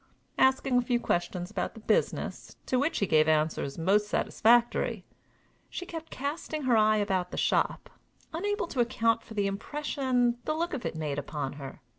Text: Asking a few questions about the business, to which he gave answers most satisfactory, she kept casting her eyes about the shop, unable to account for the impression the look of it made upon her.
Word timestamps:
Asking 0.39 0.77
a 0.79 0.81
few 0.81 0.99
questions 0.99 1.51
about 1.51 1.75
the 1.75 1.79
business, 1.79 2.55
to 2.65 2.79
which 2.79 2.97
he 2.97 3.05
gave 3.05 3.27
answers 3.27 3.77
most 3.77 4.07
satisfactory, 4.07 5.05
she 5.69 5.85
kept 5.85 6.09
casting 6.09 6.63
her 6.63 6.75
eyes 6.75 7.03
about 7.03 7.29
the 7.29 7.37
shop, 7.37 7.87
unable 8.33 8.65
to 8.65 8.79
account 8.79 9.21
for 9.21 9.35
the 9.35 9.45
impression 9.45 10.39
the 10.45 10.55
look 10.55 10.73
of 10.73 10.87
it 10.87 10.95
made 10.95 11.19
upon 11.19 11.53
her. 11.61 11.81